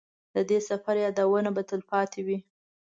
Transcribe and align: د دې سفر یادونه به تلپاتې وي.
د 0.35 0.37
دې 0.49 0.59
سفر 0.69 0.95
یادونه 1.05 1.49
به 1.55 1.61
تلپاتې 1.69 2.19
وي. 2.27 2.37